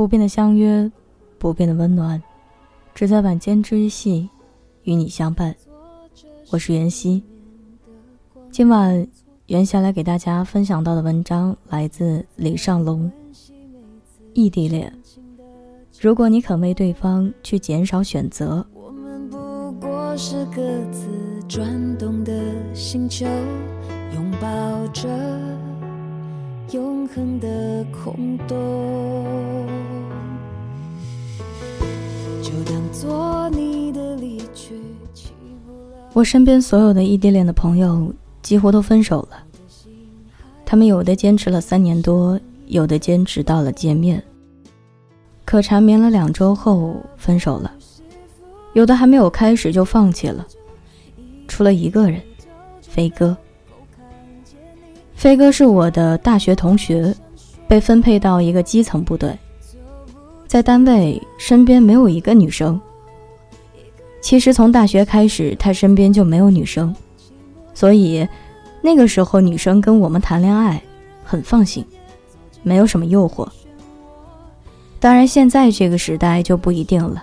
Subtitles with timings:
[0.00, 0.90] 不变的相约，
[1.38, 2.22] 不变的温暖，
[2.94, 4.30] 只在晚间之隙
[4.84, 5.54] 与你相伴。
[6.50, 7.22] 我是袁熙。
[8.50, 9.06] 今晚
[9.48, 13.12] 袁霞来给大家分享到的文章来自李尚龙。
[14.32, 14.90] 异地恋，
[16.00, 21.10] 如果你肯为对方去减少选择，我们不过是各自
[21.46, 22.32] 转动的
[22.74, 23.26] 星球，
[24.14, 25.10] 拥抱着
[26.72, 29.68] 永恒的空洞。
[32.92, 34.74] 做你的离去
[36.12, 39.42] 我身边所有的异地恋的朋友几乎都分手了，
[40.66, 44.22] 他们有的坚持了三年多，有的坚持到了见面，
[45.44, 47.72] 可缠绵了两周后分手了，
[48.72, 50.44] 有的还没有开始就放弃了，
[51.46, 52.20] 除了一个人，
[52.82, 53.36] 飞哥。
[55.14, 57.14] 飞哥是我的大学同学，
[57.68, 59.38] 被分配到一个基层部队，
[60.50, 62.80] 在单位身边没有一个女生。
[64.20, 66.92] 其实从大学开始，他身边就没有女生，
[67.72, 68.26] 所以
[68.82, 70.82] 那个时候女生跟我们谈恋爱
[71.22, 71.86] 很放心，
[72.64, 73.46] 没有什么诱惑。
[74.98, 77.22] 当然，现在这个时代就不一定了。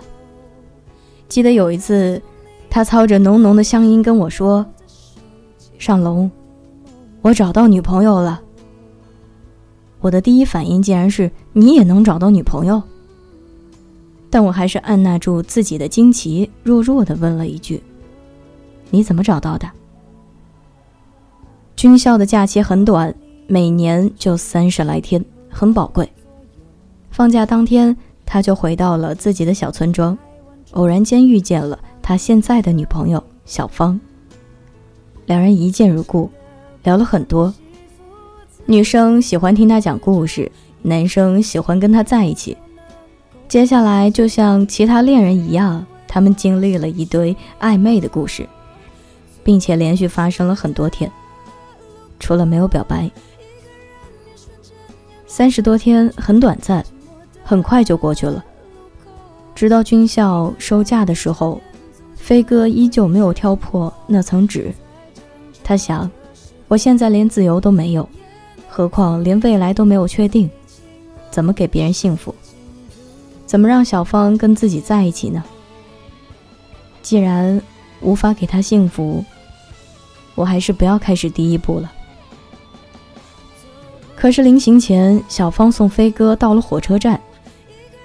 [1.28, 2.22] 记得有一次，
[2.70, 4.64] 他操着浓浓的乡音跟我说
[5.78, 6.30] ：“尚龙，
[7.20, 8.40] 我找到女朋友了。”
[10.00, 12.82] 我的第一反应竟然是：“你也能找到女朋友？”
[14.30, 17.82] 但我还是按捺住自己的惊奇，弱弱的问了一句
[18.90, 19.68] ：“你怎么找到的？”
[21.76, 23.14] 军校的假期很短，
[23.46, 26.10] 每年就三十来天，很宝贵。
[27.10, 30.16] 放假当天，他就回到了自己的小村庄，
[30.72, 33.98] 偶然间遇见了他现在的女朋友小芳。
[35.26, 36.30] 两人一见如故，
[36.82, 37.52] 聊了很多。
[38.66, 40.50] 女生喜欢听他讲故事，
[40.82, 42.56] 男生喜欢跟他在一起。
[43.48, 48.46] 接下来，就像其他恋人一样，他们经历了一堆暧昧的故事，
[49.42, 51.10] 并且连续发生了很多天，
[52.20, 53.10] 除了没有表白。
[55.26, 56.84] 三十多天很短暂，
[57.42, 58.44] 很快就过去了。
[59.54, 61.58] 直到军校收假的时候，
[62.16, 64.70] 飞哥依旧没有挑破那层纸。
[65.64, 66.10] 他想，
[66.68, 68.06] 我现在连自由都没有，
[68.68, 70.50] 何况连未来都没有确定，
[71.30, 72.34] 怎么给别人幸福？
[73.48, 75.42] 怎么让小芳跟自己在一起呢？
[77.00, 77.62] 既然
[78.02, 79.24] 无法给她幸福，
[80.34, 81.90] 我还是不要开始第一步了。
[84.14, 87.18] 可是临行前，小芳送飞哥到了火车站，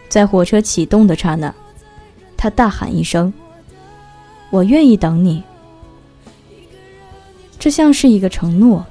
[0.08, 1.54] 在火车启动的刹那，
[2.38, 3.34] 他大喊一声
[4.50, 5.44] ：“我愿意等你。”
[7.60, 8.86] 这像是一个承诺，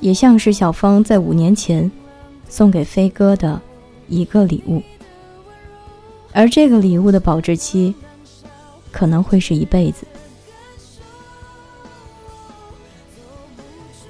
[0.00, 1.90] 也像是小芳在五年前
[2.48, 3.60] 送给飞哥的
[4.08, 4.82] 一个礼物。
[6.32, 7.94] 而这个礼物的保质期，
[8.92, 10.06] 可能会是一辈子。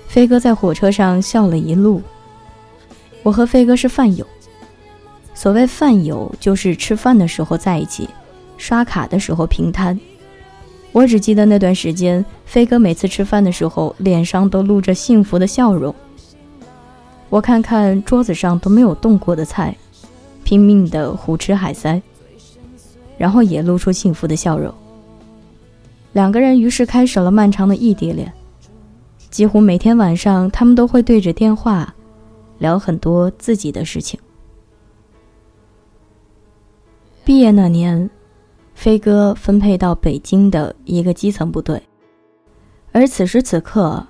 [0.06, 2.02] 飞哥在火车上笑了一路。
[3.22, 4.26] 我和飞哥是饭友。
[5.34, 8.08] 所谓饭友，就是吃饭的时候在一起，
[8.58, 9.98] 刷卡的时候平摊。
[10.92, 15.94] 我只记得那段时间，飞哥每次吃饭的时候，脸上都露着幸福的笑容。
[17.28, 19.76] 我看看桌子上都没有动过的菜，
[20.42, 22.02] 拼命的胡吃海塞。
[23.20, 24.72] 然后也露出幸福的笑容。
[26.14, 28.32] 两个人于是开始了漫长的异地恋，
[29.28, 31.94] 几乎每天晚上，他们都会对着电话
[32.58, 34.18] 聊很多自己的事情。
[37.22, 38.08] 毕业那年，
[38.74, 41.82] 飞哥分配到北京的一个基层部队，
[42.90, 44.02] 而此时此刻，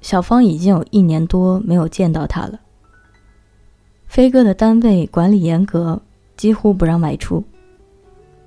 [0.00, 2.60] 小芳已经有一年多没有见到他了。
[4.06, 6.00] 飞哥的单位管理严格，
[6.36, 7.42] 几乎不让外出。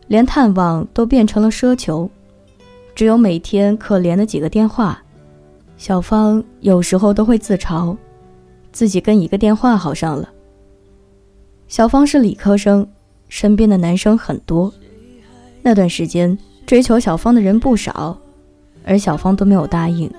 [0.08, 2.10] 连探望都变成了奢求，
[2.94, 5.02] 只有每天可怜的几个电话。
[5.78, 7.96] 小芳有时候都会自嘲，
[8.72, 10.30] 自己跟一个电话好上了。
[11.68, 12.88] 小芳是理科生，
[13.28, 14.72] 身边的男生很多，
[15.62, 18.18] 那段时间追求小芳的人不少，
[18.86, 20.10] 而小芳都没有答应。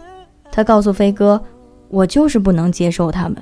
[0.50, 1.40] 她告诉飞哥
[1.88, 3.40] ：“我就是不能接受他们。”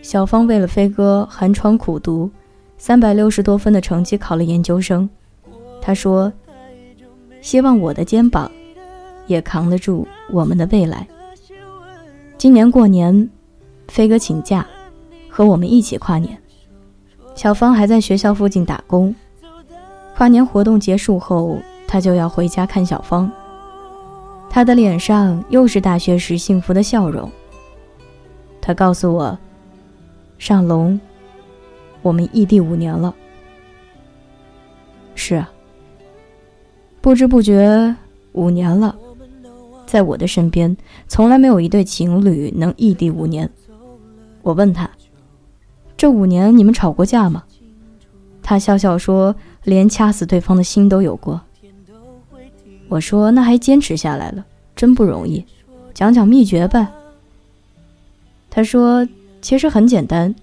[0.00, 2.30] 小芳为了飞哥寒窗苦读。
[2.78, 5.08] 三百六十多分的成绩考了研究生，
[5.82, 6.32] 他说
[7.42, 8.50] ：“希望我的肩膀
[9.26, 11.06] 也扛得住我们的未来。”
[12.38, 13.28] 今年过年，
[13.88, 14.64] 飞哥请假，
[15.28, 16.40] 和我们一起跨年。
[17.34, 19.14] 小芳还在学校附近打工。
[20.16, 23.30] 跨年活动结束后，他就要回家看小芳。
[24.48, 27.30] 他的脸上又是大学时幸福的笑容。
[28.60, 29.36] 他告诉我
[30.38, 30.98] ：“尚龙。”
[32.02, 33.14] 我们异地五年了。
[35.14, 35.50] 是啊，
[37.00, 37.94] 不知不觉
[38.32, 38.96] 五年了，
[39.86, 40.76] 在我的身边，
[41.08, 43.50] 从来没有一对情侣能异地五年。
[44.42, 44.88] 我问他
[45.96, 47.44] ：“这五年你们吵过架吗？”
[48.42, 49.34] 他笑笑说
[49.64, 51.40] ：“连掐死对方的心都有过。”
[52.88, 55.44] 我说：“那还坚持下来了，真不容易，
[55.92, 56.86] 讲讲秘诀呗。”
[58.48, 59.06] 他说
[59.42, 60.34] ：“其实很简单，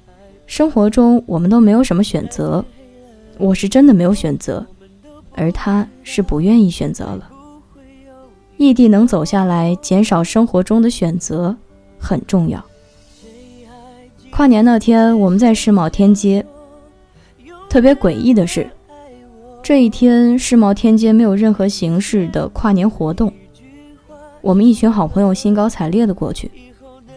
[0.48, 2.64] 生活中我们都没有什么选择。”
[3.38, 4.66] 我是真的没有选择，
[5.34, 7.30] 而他是不愿意选择了。
[8.56, 11.54] 异地能走下来，减少生活中的选择
[12.00, 12.64] 很重要。
[14.32, 16.46] 跨年那天，我们在世贸天阶。
[17.70, 18.70] 特别诡异的是，
[19.62, 23.34] 这一天世贸天阶没有任何形式的跨年活动。
[24.40, 26.50] 我们一群好朋友兴高采烈的过去，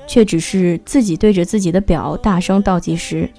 [0.09, 3.31] 却只是自己对着自己的表大声倒计时。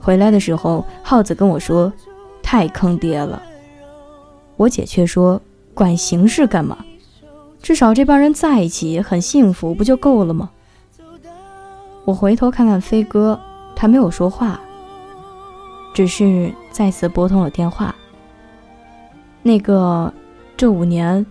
[0.00, 1.92] 回来的时候，耗子跟我说
[2.42, 3.40] ：“太坑爹了。”
[4.56, 5.40] 我姐却说
[5.74, 6.84] ：“管形式干嘛？
[7.62, 10.50] 至少这帮人在一起很幸福，不就够了吗？”
[12.04, 13.38] 我回头看看飞哥，
[13.76, 14.60] 他没有说话，
[15.94, 17.94] 只是再次拨通了电话。
[19.42, 20.12] 那个，
[20.56, 21.24] 这五年，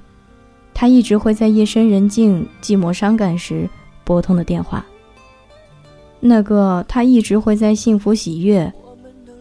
[0.73, 3.69] 他一直会在夜深人静、寂寞伤感时
[4.11, 4.85] 拨通的电话。
[6.19, 8.69] 那个他一直会在幸福喜悦、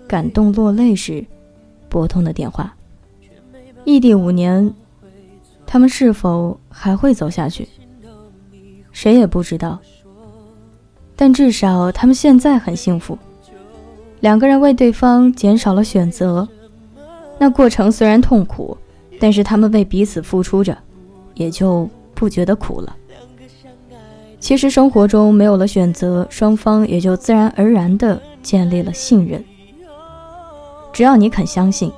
[0.07, 1.27] 感动落泪时
[1.89, 2.73] 拨通的电话。
[3.85, 4.73] 异地五年，
[5.67, 7.69] 他们是否还会走下去？
[8.93, 9.77] 谁也不知道。
[11.17, 13.19] 但至少他们现在很幸福，
[14.21, 16.49] 两个人为对方减少了选择。
[17.41, 18.79] 那过程虽然痛苦，
[19.19, 20.79] 但是他们为彼此付出着，
[21.35, 22.97] 也就不觉得苦了。
[24.41, 29.45] 其实生活中没有了选择，双方也就自然而然地建立了信任。
[30.93, 31.93] 只要你肯相信，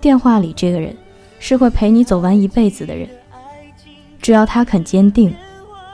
[0.00, 0.94] 电话里这个人
[1.40, 3.08] 是会陪你走完一辈子的人；
[4.20, 5.34] 只要他肯坚定，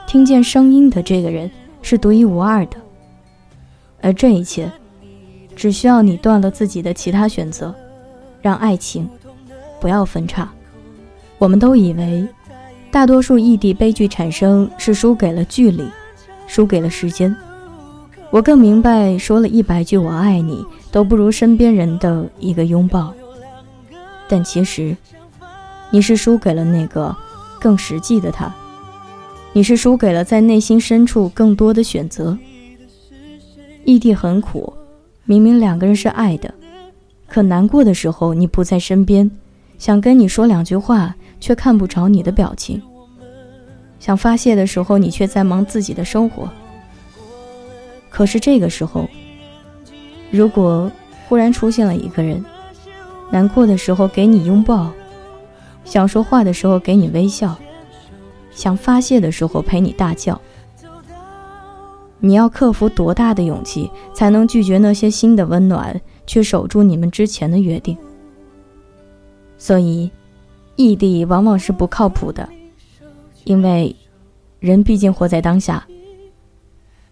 [0.05, 1.49] 听见声音的这个人
[1.81, 2.77] 是独一无二的。
[4.01, 4.69] 而这一切，
[5.55, 7.73] 只需要你断了自己的其他选择，
[8.41, 9.09] 让爱情
[9.79, 10.47] 不要分叉。
[11.37, 12.27] 我们都以为。
[12.95, 15.83] 大多数异地悲剧产生是输给了距离，
[16.47, 17.35] 输给了时间。
[18.29, 23.13] 我更明白，说了一百句我爱你，都不如身边人的一个拥抱。
[24.29, 24.95] 但其实，
[25.89, 27.13] 你是输给了那个
[27.59, 28.49] 更实际的他，
[29.51, 32.37] 你是输给了在内心深处更多的选择。
[33.83, 34.71] 异地很苦，
[35.25, 36.53] 明明两个人是爱的，
[37.27, 39.29] 可难过的时候你不在身边，
[39.77, 41.13] 想跟你说两句话。
[41.39, 42.81] 却看不着你的表情。
[43.99, 46.49] 想发泄的时候，你却在忙自己的生活。
[48.09, 49.07] 可是这个时候，
[50.31, 50.91] 如果
[51.27, 52.43] 忽然出现了一个人，
[53.31, 54.91] 难过的时候给你拥抱，
[55.83, 57.57] 想说话的时候给你微笑，
[58.51, 60.39] 想发泄的时候陪你大叫，
[62.19, 67.97] 你要克服多大的勇气，才能拒绝那些新的温暖，去守住你们之前的约定？
[69.57, 70.11] 所以。
[70.75, 72.47] 异地往往是不靠谱的，
[73.43, 73.95] 因为
[74.59, 75.85] 人毕竟活在当下，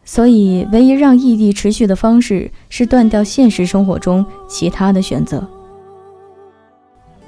[0.03, 5.47] 所以唯一让异地持续的方式是断掉现实生活中其他的选择。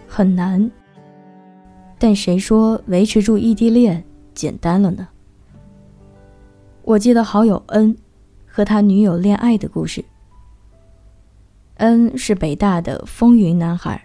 [0.07, 0.69] 很难，
[1.97, 5.07] 但谁说维持住异地恋简单了呢？
[6.83, 7.95] 我记得好友恩
[8.45, 10.03] 和他女友恋爱的故事。
[11.77, 14.01] 恩是北大的风云男孩。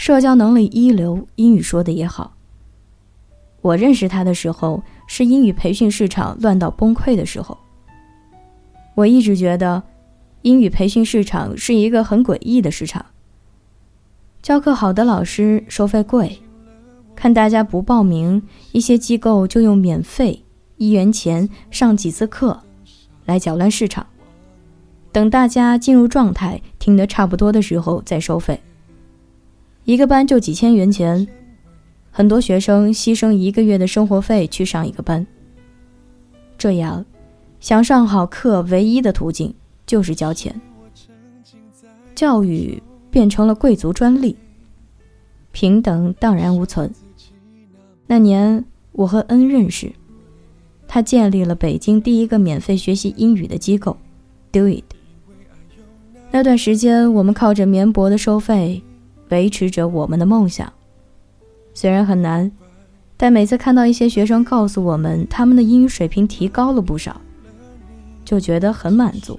[0.00, 2.34] 社交能力一流，英语说的也好。
[3.60, 7.58] 我认识他的时候是英语培训市场乱到崩溃的时候。
[8.94, 9.82] 我一直觉得，
[10.40, 13.04] 英语培训市场是一个很诡异的市场。
[14.40, 16.40] 教课好的老师收费贵，
[17.14, 18.42] 看大家不报名，
[18.72, 20.42] 一些机构就用免费
[20.78, 22.58] 一元钱上几次课，
[23.26, 24.06] 来搅乱市场。
[25.12, 28.58] 等大家进入状态，听得差不多的时候再收费。
[29.84, 31.26] 一个班就几千元钱，
[32.10, 35.26] 很多学生牺牲一个月的生活费去上一个班。
[36.56, 37.04] 这样，
[37.58, 39.52] 想上好课唯一的途径
[39.86, 40.60] 就是交钱。
[42.14, 44.36] 教育变成了贵族专利，
[45.52, 46.92] 平等荡然无存。
[48.06, 49.90] 那年我和恩认识，
[50.86, 53.96] 他建立了北京第一个免费学习英语的机构
[54.52, 54.84] ，Do It。
[56.30, 58.82] 那段时间，我们靠着绵薄的收费。
[59.30, 60.72] 维持着我们的梦想，
[61.74, 62.50] 虽然很难，
[63.16, 67.20] 但每次看到一些学生告诉我们他们的英语水平提高了不少，
[68.24, 69.38] 就觉得很满足。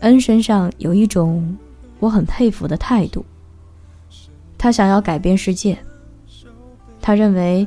[0.00, 1.56] 恩身上有一种
[1.98, 3.24] 我很佩服的态度。
[4.56, 5.78] 他想要改变世界，
[7.00, 7.66] 他认为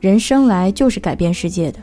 [0.00, 1.78] 人生来就是改变世界的。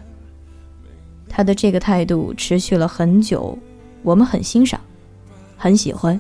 [1.29, 3.57] 他的这个态度持续了很久，
[4.01, 4.81] 我们很欣赏，
[5.55, 6.19] 很喜欢。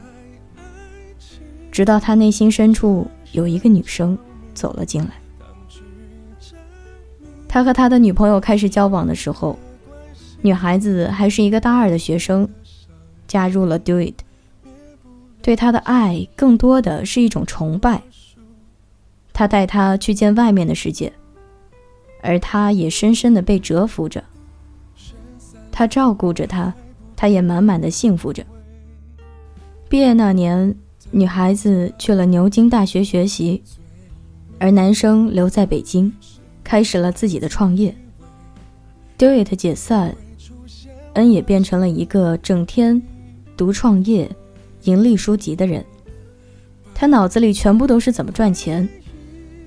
[1.77, 4.17] 直到他内心深处有一个女生
[4.55, 5.11] 走了进来。
[7.47, 9.55] 他和他的女朋友开始交往的时候，
[10.41, 12.49] 女孩子还是一个大二的学生，
[13.27, 14.15] 加入了 Do It。
[15.43, 18.01] 对他的爱更多的是一种崇拜。
[19.31, 21.13] 他带她去见外面的世界，
[22.23, 24.23] 而他也深深的被折服着。
[25.71, 26.73] 他照顾着她，
[27.15, 28.43] 他也满满的幸福着。
[29.87, 30.75] 毕业那年，
[31.09, 33.63] 女孩子去了牛津大学学习，
[34.59, 36.11] 而男生留在北京，
[36.63, 37.95] 开始了自己的创业。
[39.17, 40.15] Do It 解散，
[41.13, 43.01] 恩也变成了一个整天
[43.55, 44.29] 读创业、
[44.83, 45.83] 盈利书籍的人。
[46.93, 48.87] 他脑子里全部都是怎么赚钱，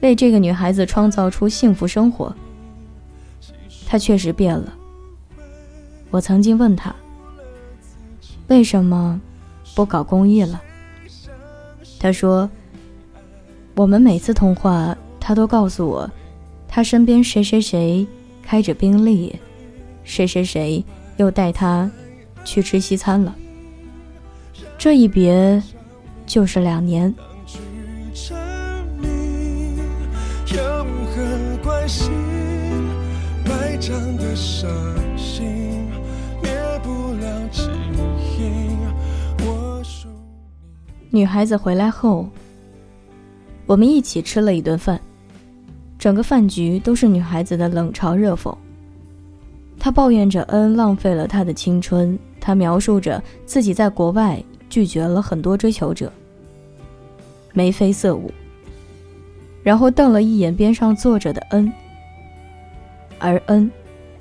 [0.03, 2.35] 为这个女孩子创造出幸福生活。
[3.87, 4.73] 他确实变了。
[6.11, 6.95] 我曾经问他
[8.49, 9.21] ：“为什么
[9.75, 10.63] 不搞公益了？”
[12.01, 12.49] 他说
[13.77, 16.11] ：“我们每次通话，他都告诉我，
[16.67, 18.07] 他身边谁谁谁
[18.43, 19.39] 开着宾利，
[20.03, 20.83] 谁谁谁
[21.19, 21.91] 又带他
[22.43, 23.37] 去吃西餐了。
[24.79, 25.63] 这一别
[26.25, 27.15] 就是两年。”
[41.13, 42.29] 女孩子回来后，
[43.67, 45.01] 我们一起吃了一顿饭，
[45.99, 48.57] 整个饭局都是女孩子的冷嘲热讽。
[49.77, 56.13] 她抱怨着恩浪费了她的青春，她描述着自己在国外拒绝了很多追求者，
[57.53, 58.33] 眉飞色舞，
[59.65, 61.73] 然后瞪了一眼边上坐着的恩，
[63.19, 63.69] 而恩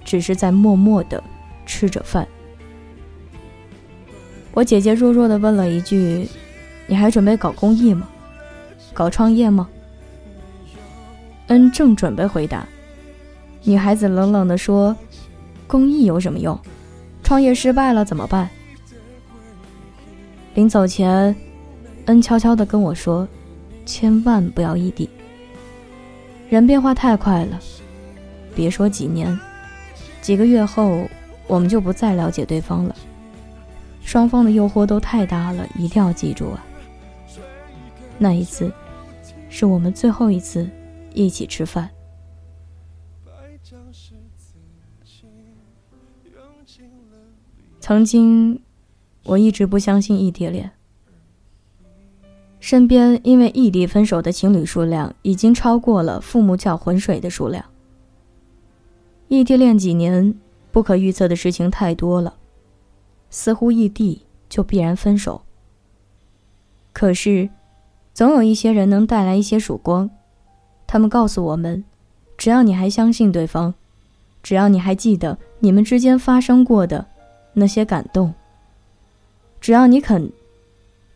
[0.04, 1.24] 只是在默默的
[1.68, 2.28] 吃着饭。
[4.54, 6.28] 我姐姐弱弱的问了一句。
[6.90, 8.10] 你还准备搞公益吗？
[8.94, 9.70] 搞创业吗？
[11.48, 12.66] 恩正准备回答，
[13.64, 14.96] 女孩子冷冷地说
[15.68, 16.60] ：“公益有什么用？
[17.24, 18.50] 创业失败了怎么办？”
[20.56, 21.36] 临走前，
[22.06, 23.28] 恩悄悄地跟我说
[23.86, 25.08] ：“千万不要异地。
[26.50, 27.60] 人变化太快了，
[28.56, 29.40] 别说几年，
[30.22, 31.08] 几个月后
[31.46, 32.96] 我们就不再了解对方了。
[34.04, 36.66] 双方的诱惑都太大了，一定要记住啊！”
[38.22, 38.70] 那一次，
[39.50, 40.70] 是我们最后一次
[41.14, 41.90] 一起吃饭。
[47.80, 48.62] 曾经，
[49.24, 50.70] 我一直不相信异地恋。
[52.60, 57.64] 身边因为异地分手的情侣数量已经超过了父母搅浑水的数量。
[59.30, 60.38] 异地恋几年，
[60.74, 62.36] 不可预测的事情太多了，
[63.30, 65.42] 似乎异地就必然分手。
[66.92, 67.50] 可是。
[68.20, 70.10] 总有一些人能带来一些曙光，
[70.86, 71.82] 他们告诉我们：
[72.38, 73.74] 只要你还相信对方，
[74.44, 77.06] 只要你还记得你们之间发生过的
[77.54, 78.34] 那些感动，
[79.62, 80.30] 只要你肯，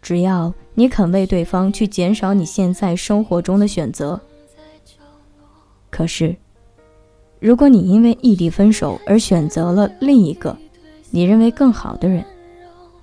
[0.02, 4.18] 只要你肯为对方去减少你现在生活中的选择。
[5.90, 6.34] 可是，
[7.42, 10.56] 如果你因为异地分手而选择了另一个
[11.12, 12.24] 你认为更好的人，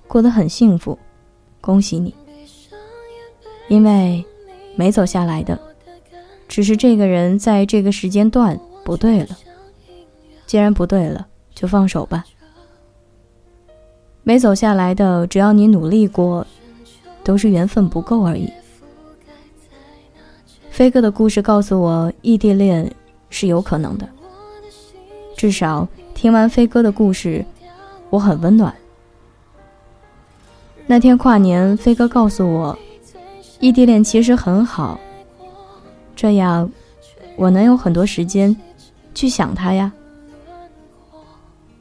[0.07, 0.97] 过得很幸福，
[1.61, 2.11] 恭喜你。
[3.71, 4.21] 因为
[4.75, 5.57] 没走下来的，
[6.45, 9.37] 只是这个人在这个时间段不对了。
[10.45, 11.25] 既然不对了，
[11.55, 12.25] 就放手吧。
[14.23, 16.45] 没走下来的，只要你努力过，
[17.23, 18.51] 都是缘分不够而已。
[20.69, 22.93] 飞哥的故事告诉我，异地恋
[23.29, 24.05] 是有可能的。
[25.37, 27.45] 至少听完飞哥的故事，
[28.09, 28.75] 我很温暖。
[30.87, 32.77] 那天跨年，飞哥告诉我。
[33.61, 34.99] 异地恋其实很好，
[36.15, 36.69] 这样
[37.37, 38.55] 我能有很多时间
[39.13, 39.91] 去想他呀。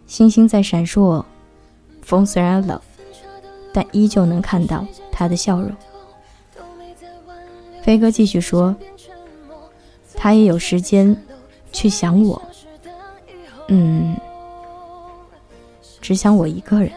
[0.06, 1.24] 星星在闪烁，
[2.02, 2.78] 风虽然冷，
[3.72, 5.72] 但依旧能看到他的笑容。
[7.82, 8.76] 飞哥继续说，
[10.14, 11.16] 他也有时间
[11.72, 12.40] 去想我，
[13.68, 14.14] 嗯，
[16.02, 16.92] 只想我一个人。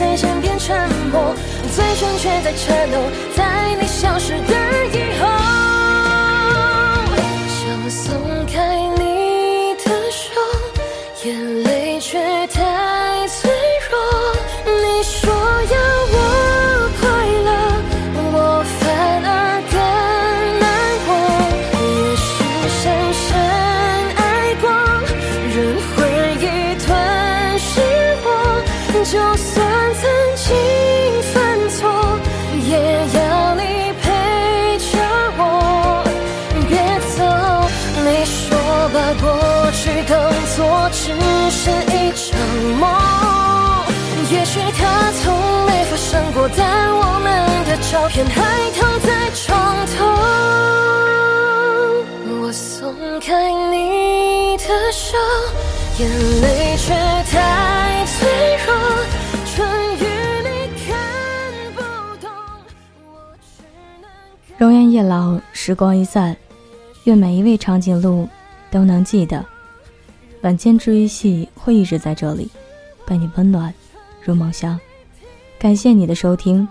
[0.00, 1.34] 谁先变沉默？
[1.76, 2.96] 最终却在颤抖，
[3.36, 4.54] 在你消失的
[4.94, 5.28] 以后，
[7.46, 8.88] 想松开
[48.40, 50.06] 还躺在床头。
[52.40, 55.18] 我松开你的手，
[55.98, 56.08] 眼
[56.40, 56.94] 泪却
[57.30, 58.72] 太脆弱，
[64.56, 66.36] 容颜一老，时光一散，
[67.04, 68.28] 愿每一位长颈鹿
[68.70, 69.42] 都能记得，
[70.42, 72.50] 晚间治愈系会一直在这里，
[73.06, 73.72] 伴你温暖
[74.22, 74.78] 入梦乡。
[75.58, 76.68] 感谢你的收听，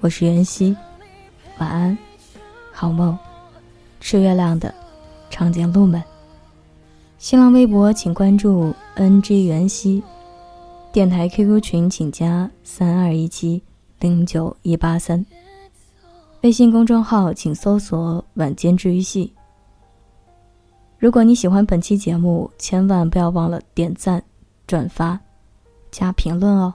[0.00, 0.76] 我是袁熙，
[1.58, 1.96] 晚安，
[2.72, 3.16] 好梦，
[4.00, 4.74] 吃月亮的
[5.30, 6.02] 长颈鹿们。
[7.18, 10.02] 新浪微博请关注 NG 袁熙，
[10.92, 13.62] 电台 QQ 群请加三二一七
[14.00, 15.24] 零九一八三。
[16.42, 19.32] 微信公众号请搜索“晚间治愈系”。
[20.98, 24.22] 如果你喜欢本期节目，千万不要忘了点赞、
[24.66, 25.18] 转发、
[25.90, 26.74] 加评论哦。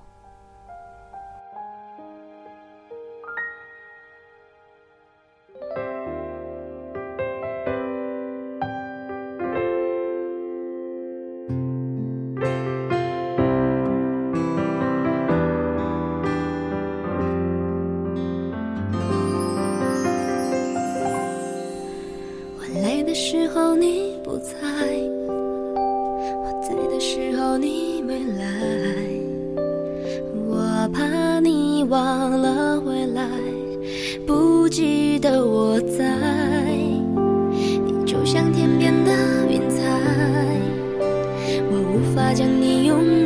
[31.89, 33.28] 忘了未来，
[34.28, 36.06] 不记得我在。
[36.71, 39.12] 你就像天边的
[39.49, 39.82] 云彩，
[41.71, 43.18] 我无法将你拥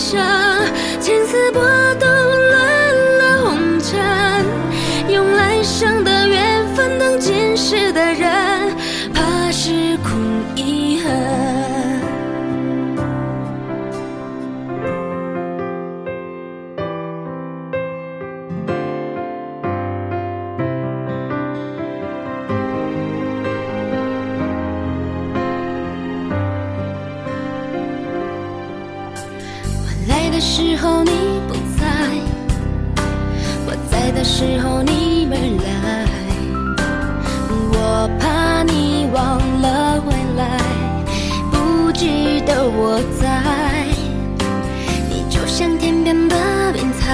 [0.00, 0.18] 生，
[0.98, 1.62] 青丝波
[2.00, 2.08] 动
[42.82, 43.28] 我在，
[45.10, 46.34] 你就像天边的
[46.78, 47.12] 云彩，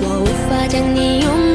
[0.00, 1.49] 我无法将你拥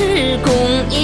[0.00, 0.99] 怕时空